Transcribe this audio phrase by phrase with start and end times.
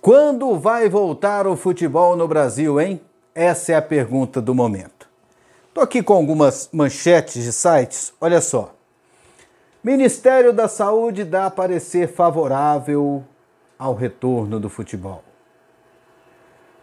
[0.00, 3.02] Quando vai voltar o futebol no Brasil, hein?
[3.34, 5.06] Essa é a pergunta do momento.
[5.68, 8.14] Estou aqui com algumas manchetes de sites.
[8.18, 8.74] Olha só.
[9.84, 13.22] Ministério da Saúde dá parecer favorável
[13.78, 15.22] ao retorno do futebol.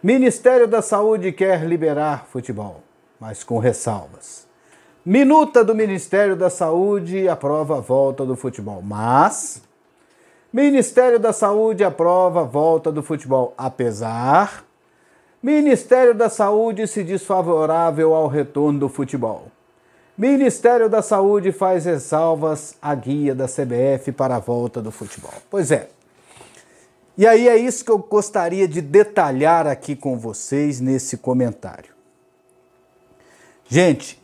[0.00, 2.84] Ministério da Saúde quer liberar futebol,
[3.18, 4.46] mas com ressalvas.
[5.04, 9.62] Minuta do Ministério da Saúde aprova a volta do futebol, mas
[10.52, 14.64] Ministério da Saúde aprova a volta do futebol, apesar
[15.42, 19.46] Ministério da Saúde se diz favorável ao retorno do futebol.
[20.16, 25.32] Ministério da Saúde faz ressalvas à guia da CBF para a volta do futebol.
[25.48, 25.90] Pois é.
[27.16, 31.92] E aí é isso que eu gostaria de detalhar aqui com vocês nesse comentário.
[33.68, 34.20] Gente,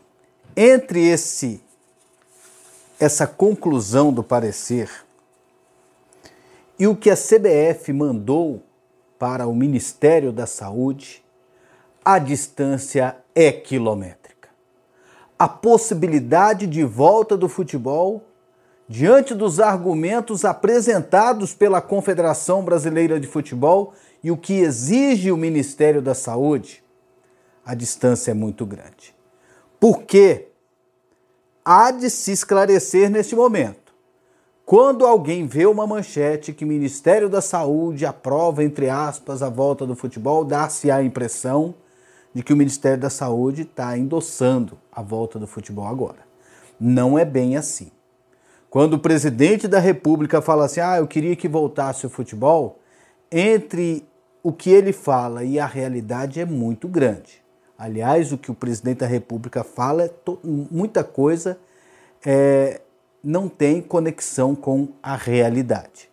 [0.57, 1.63] entre esse
[2.99, 4.91] essa conclusão do parecer
[6.79, 8.63] e o que a CBF mandou
[9.19, 11.25] para o Ministério da Saúde,
[12.05, 14.49] a distância é quilométrica.
[15.39, 18.25] A possibilidade de volta do futebol,
[18.89, 26.03] diante dos argumentos apresentados pela Confederação Brasileira de Futebol e o que exige o Ministério
[26.03, 26.85] da Saúde,
[27.65, 29.15] a distância é muito grande.
[29.81, 30.49] Porque
[31.65, 33.84] há de se esclarecer neste momento.
[34.67, 39.95] Quando alguém vê uma manchete que Ministério da Saúde aprova, entre aspas, a volta do
[39.95, 41.75] futebol, dá-se a impressão
[42.33, 46.21] de que o Ministério da Saúde está endossando a volta do futebol agora.
[46.81, 47.91] Não é bem assim.
[48.71, 52.81] Quando o presidente da República fala assim, ah, eu queria que voltasse o futebol,
[53.31, 54.05] entre
[54.43, 57.45] o que ele fala e a realidade é muito grande.
[57.79, 60.11] Aliás, o que o presidente da República fala é
[60.43, 61.59] muita coisa
[62.25, 62.81] é,
[63.25, 66.11] não tem conexão com a realidade.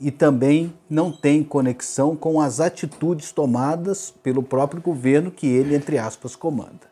[0.00, 5.98] E também não tem conexão com as atitudes tomadas pelo próprio governo que ele, entre
[5.98, 6.86] aspas, comanda.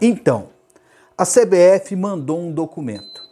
[0.00, 0.48] Então,
[1.18, 3.22] a CBF mandou um documento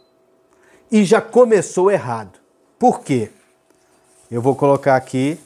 [0.91, 2.39] e já começou errado.
[2.77, 3.31] Por quê?
[4.29, 5.37] Eu vou colocar aqui,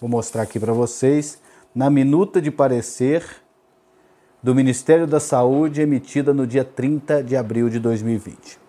[0.00, 1.38] vou mostrar aqui para vocês,
[1.74, 3.24] na minuta de parecer
[4.42, 8.65] do Ministério da Saúde, emitida no dia 30 de abril de 2020.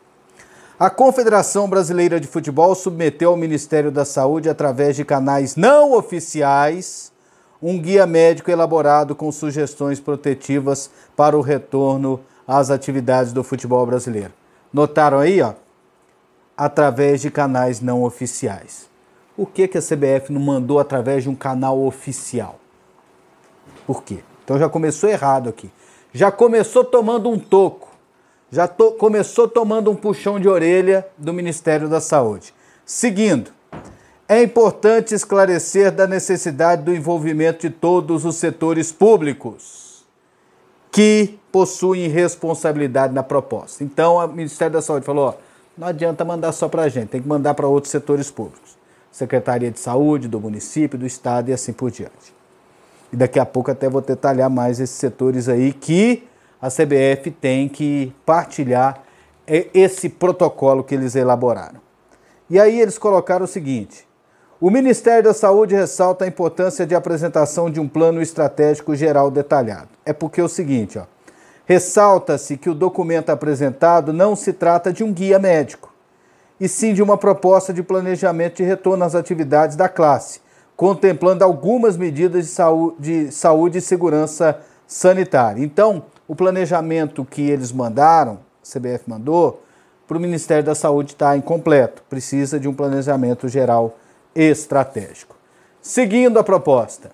[0.80, 7.12] A Confederação Brasileira de Futebol submeteu ao Ministério da Saúde, através de canais não oficiais,
[7.60, 14.32] um guia médico elaborado com sugestões protetivas para o retorno às atividades do futebol brasileiro.
[14.72, 15.54] Notaram aí, ó?
[16.56, 18.88] Através de canais não oficiais.
[19.36, 22.60] O que, que a CBF não mandou através de um canal oficial?
[23.88, 24.20] Por quê?
[24.44, 25.72] Então já começou errado aqui.
[26.14, 27.97] Já começou tomando um toco.
[28.52, 32.54] Já to começou tomando um puxão de orelha do Ministério da Saúde.
[32.86, 33.52] Seguindo,
[34.28, 40.06] é importante esclarecer da necessidade do envolvimento de todos os setores públicos
[40.92, 43.84] que possuem responsabilidade na proposta.
[43.84, 45.34] Então, o Ministério da Saúde falou: ó,
[45.78, 48.78] não adianta mandar só para a gente, tem que mandar para outros setores públicos.
[49.12, 52.34] Secretaria de Saúde, do município, do Estado e assim por diante.
[53.12, 56.28] E daqui a pouco até vou detalhar mais esses setores aí que
[56.62, 59.04] a CBF tem que partilhar
[59.48, 61.80] esse protocolo que eles elaboraram.
[62.50, 64.08] E aí eles colocaram o seguinte:
[64.60, 69.90] o Ministério da Saúde ressalta a importância de apresentação de um plano estratégico geral detalhado.
[70.06, 71.04] É porque é o seguinte, ó,
[71.66, 75.94] ressalta-se que o documento apresentado não se trata de um guia médico,
[76.60, 80.42] e sim de uma proposta de planejamento de retorno às atividades da classe,
[80.76, 85.64] contemplando algumas medidas de saúde, de saúde e segurança sanitária.
[85.64, 89.64] Então, o planejamento que eles mandaram, a CBF mandou,
[90.08, 92.04] para o Ministério da Saúde está incompleto.
[92.10, 93.98] Precisa de um planejamento geral
[94.36, 95.36] estratégico.
[95.82, 97.12] Seguindo a proposta.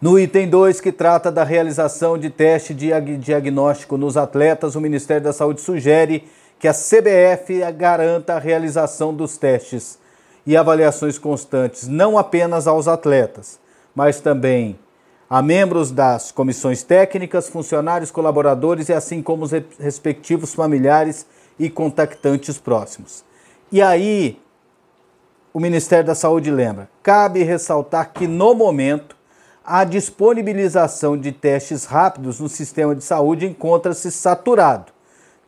[0.00, 5.22] No item 2, que trata da realização de teste de diagnóstico nos atletas, o Ministério
[5.22, 6.28] da Saúde sugere
[6.58, 9.98] que a CBF garanta a realização dos testes
[10.46, 13.58] e avaliações constantes não apenas aos atletas,
[13.94, 14.78] mas também
[15.34, 19.50] a membros das comissões técnicas, funcionários, colaboradores e assim como os
[19.80, 21.26] respectivos familiares
[21.58, 23.24] e contactantes próximos.
[23.72, 24.40] E aí,
[25.52, 29.16] o Ministério da Saúde lembra: cabe ressaltar que no momento
[29.64, 34.92] a disponibilização de testes rápidos no sistema de saúde encontra-se saturado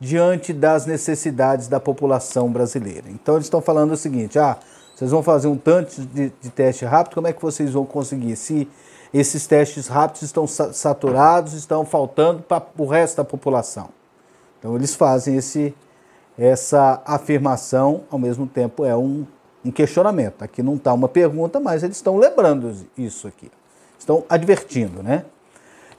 [0.01, 3.05] diante das necessidades da população brasileira.
[3.09, 4.59] Então eles estão falando o seguinte: ah,
[4.97, 8.35] vocês vão fazer um tanto de, de teste rápido, como é que vocês vão conseguir?
[8.35, 8.69] Se
[9.19, 13.89] esses testes rápidos estão saturados, estão faltando para o resto da população.
[14.59, 15.75] Então eles fazem esse,
[16.39, 19.27] essa afirmação, ao mesmo tempo é um,
[19.65, 20.43] um questionamento.
[20.43, 23.51] Aqui não está uma pergunta, mas eles estão lembrando isso aqui.
[23.99, 25.25] Estão advertindo, né?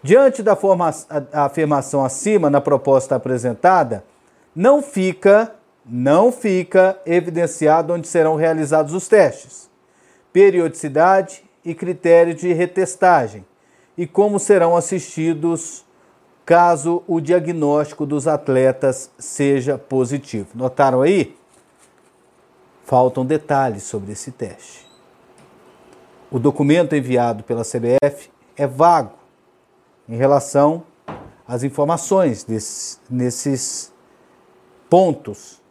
[0.03, 4.03] Diante da forma, a, a afirmação acima na proposta apresentada,
[4.55, 5.53] não fica,
[5.85, 9.69] não fica evidenciado onde serão realizados os testes,
[10.31, 13.45] periodicidade e critério de retestagem
[13.97, 15.85] e como serão assistidos
[16.45, 20.47] caso o diagnóstico dos atletas seja positivo.
[20.55, 21.35] Notaram aí?
[22.85, 24.87] Faltam detalhes sobre esse teste.
[26.31, 29.15] O documento enviado pela CBF é vago
[30.07, 30.83] em relação
[31.45, 33.91] às informações desses, nesses
[34.89, 35.61] pontos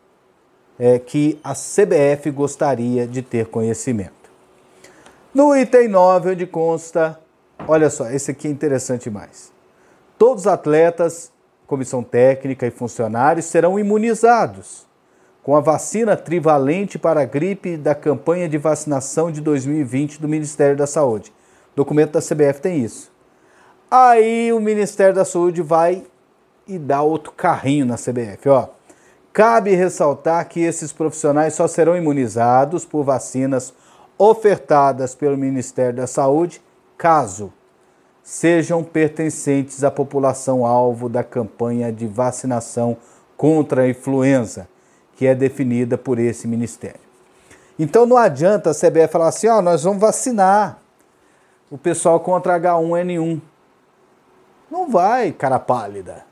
[0.79, 4.26] é, que a CBF gostaria de ter conhecimento.
[5.37, 7.21] No item 9, onde consta,
[7.69, 9.53] olha só, esse aqui é interessante mais.
[10.17, 11.31] Todos os atletas,
[11.67, 14.87] comissão técnica e funcionários serão imunizados
[15.43, 20.75] com a vacina trivalente para a gripe da campanha de vacinação de 2020 do Ministério
[20.75, 21.31] da Saúde.
[21.75, 23.13] Documento da CBF tem isso.
[23.91, 26.03] Aí o Ministério da Saúde vai
[26.67, 28.69] e dá outro carrinho na CBF, ó.
[29.35, 33.75] Cabe ressaltar que esses profissionais só serão imunizados por vacinas
[34.19, 36.63] ofertadas pelo Ministério da Saúde
[36.97, 37.53] caso
[38.23, 42.97] sejam pertencentes à população alvo da campanha de vacinação
[43.37, 44.69] contra a influenza
[45.15, 47.01] que é definida por esse ministério.
[47.79, 50.79] Então não adianta a CBF falar assim: ó, oh, nós vamos vacinar
[51.71, 53.41] o pessoal contra H1N1.
[54.71, 56.25] Não vai, cara pálida.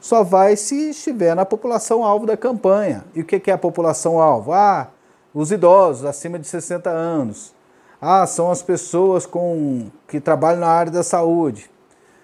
[0.00, 3.04] Só vai se estiver na população alvo da campanha.
[3.14, 4.52] E o que é a população alvo?
[4.52, 4.88] Ah,
[5.38, 7.54] os idosos acima de 60 anos.
[8.00, 11.70] Ah, são as pessoas com, que trabalham na área da saúde.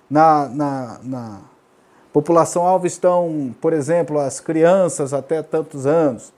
[0.08, 1.40] Na, na, na
[2.10, 6.32] População-alvo estão, por exemplo, as crianças até tantos anos.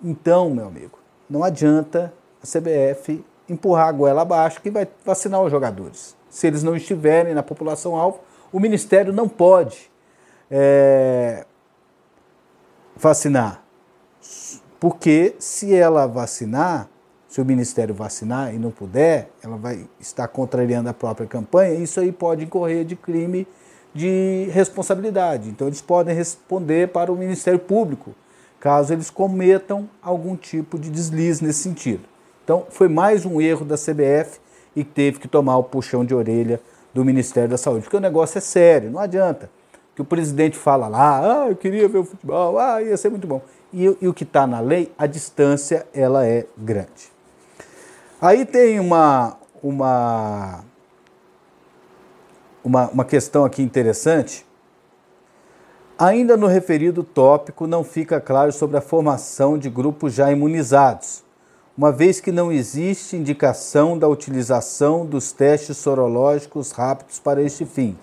[0.00, 5.50] Então, meu amigo, não adianta a CBF empurrar a goela abaixo que vai vacinar os
[5.50, 6.16] jogadores.
[6.28, 8.20] Se eles não estiverem na população-alvo,
[8.52, 9.90] o Ministério não pode
[10.48, 11.44] é,
[12.96, 13.62] vacinar.
[14.80, 16.88] Porque se ela vacinar,
[17.28, 22.00] se o Ministério vacinar e não puder, ela vai estar contrariando a própria campanha, isso
[22.00, 23.46] aí pode incorrer de crime
[23.94, 25.50] de responsabilidade.
[25.50, 28.14] Então, eles podem responder para o Ministério Público,
[28.58, 32.02] caso eles cometam algum tipo de deslize nesse sentido.
[32.42, 34.40] Então, foi mais um erro da CBF
[34.74, 36.60] e teve que tomar o puxão de orelha
[36.94, 39.50] do Ministério da Saúde, porque o negócio é sério, não adianta.
[40.00, 43.26] Que o presidente fala lá, ah, eu queria ver o futebol, ah, ia ser muito
[43.26, 43.42] bom.
[43.70, 47.12] E, e o que está na lei, a distância ela é grande.
[48.18, 50.64] Aí tem uma, uma
[52.64, 54.46] uma, uma questão aqui interessante.
[55.98, 61.22] Ainda no referido tópico, não fica claro sobre a formação de grupos já imunizados,
[61.76, 67.98] uma vez que não existe indicação da utilização dos testes sorológicos rápidos para este fim,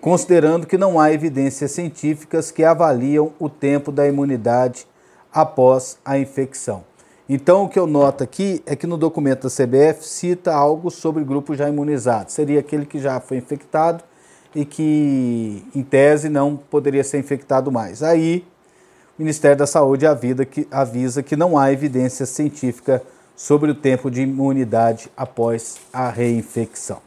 [0.00, 4.86] considerando que não há evidências científicas que avaliam o tempo da imunidade
[5.32, 6.84] após a infecção.
[7.28, 11.22] Então, o que eu noto aqui é que no documento da CBF cita algo sobre
[11.22, 12.32] grupo já imunizado.
[12.32, 14.02] Seria aquele que já foi infectado
[14.54, 18.02] e que, em tese, não poderia ser infectado mais.
[18.02, 18.46] Aí,
[19.18, 23.02] o Ministério da Saúde avisa que não há evidência científica
[23.36, 27.00] sobre o tempo de imunidade após a reinfecção.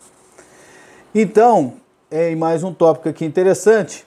[1.16, 1.74] Então,
[2.12, 4.06] é mais um tópico aqui interessante.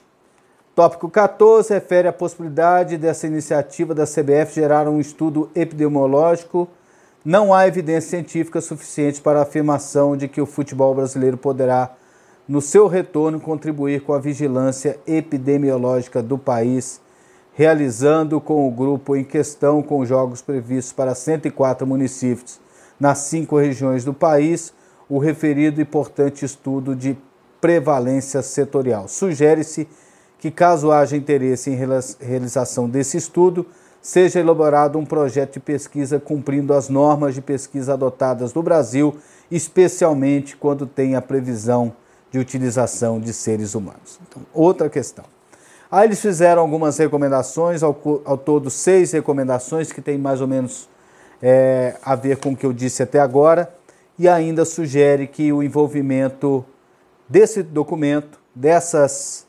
[0.75, 6.69] Tópico 14 refere à possibilidade dessa iniciativa da CBF gerar um estudo epidemiológico.
[7.25, 11.95] Não há evidência científica suficiente para a afirmação de que o futebol brasileiro poderá,
[12.47, 17.01] no seu retorno, contribuir com a vigilância epidemiológica do país,
[17.53, 22.59] realizando com o grupo em questão, com jogos previstos para 104 municípios
[22.99, 24.71] nas cinco regiões do país,
[25.09, 27.17] o referido importante estudo de
[27.61, 29.07] prevalência setorial.
[29.07, 29.87] Sugere-se
[30.39, 31.77] que, caso haja interesse em
[32.19, 33.65] realização desse estudo,
[34.01, 39.17] seja elaborado um projeto de pesquisa cumprindo as normas de pesquisa adotadas no Brasil,
[39.49, 41.93] especialmente quando tem a previsão
[42.31, 44.19] de utilização de seres humanos.
[44.27, 45.25] Então, outra questão.
[45.89, 50.89] Aí eles fizeram algumas recomendações, ao, ao todo seis recomendações, que tem mais ou menos
[51.41, 53.73] é, a ver com o que eu disse até agora,
[54.19, 56.65] e ainda sugere que o envolvimento
[57.27, 59.45] desse documento, dessas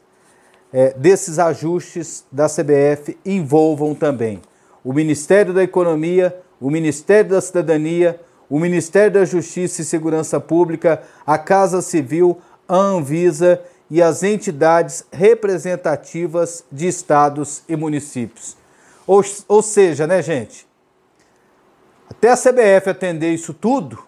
[0.73, 4.43] é, desses ajustes da CBF envolvam também
[4.85, 11.03] o Ministério da Economia, o Ministério da Cidadania, o Ministério da Justiça e Segurança Pública,
[11.27, 18.57] a Casa Civil, a Anvisa e as entidades representativas de estados e municípios.
[19.07, 20.67] Ou, ou seja, né, gente?
[22.09, 23.99] Até a CBF atender isso tudo,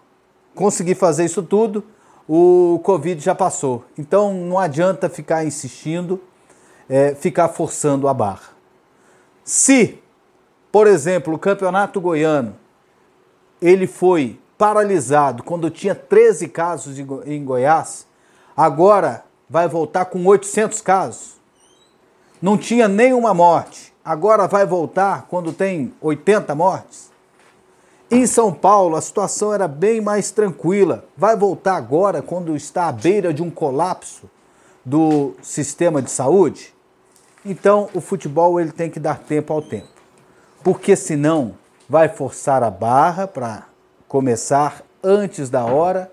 [0.55, 1.83] conseguir fazer isso tudo,
[2.31, 3.83] o Covid já passou.
[3.97, 6.21] Então não adianta ficar insistindo,
[6.87, 8.49] é, ficar forçando a barra.
[9.43, 9.97] Se,
[10.71, 12.55] por exemplo, o campeonato goiano
[13.59, 18.05] ele foi paralisado quando tinha 13 casos em Goiás,
[18.55, 21.39] agora vai voltar com 800 casos.
[22.39, 27.08] Não tinha nenhuma morte, agora vai voltar quando tem 80 mortes.
[28.11, 31.05] Em São Paulo, a situação era bem mais tranquila.
[31.15, 34.27] Vai voltar agora quando está à beira de um colapso
[34.83, 36.73] do sistema de saúde?
[37.45, 39.89] Então, o futebol ele tem que dar tempo ao tempo.
[40.63, 41.53] Porque senão
[41.87, 43.67] vai forçar a barra para
[44.07, 46.11] começar antes da hora,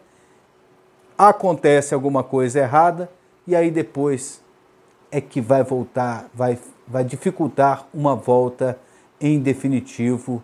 [1.17, 3.11] acontece alguma coisa errada
[3.47, 4.43] e aí depois
[5.11, 8.79] é que vai voltar, vai, vai dificultar uma volta
[9.19, 10.43] em definitivo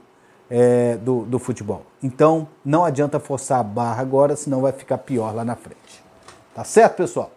[0.55, 1.83] é, do, do futebol.
[2.03, 6.05] Então, não adianta forçar a barra agora, senão vai ficar pior lá na frente.
[6.55, 7.31] Tá certo, pessoal?